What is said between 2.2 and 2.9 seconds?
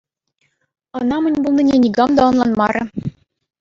ӑнланмарӗ.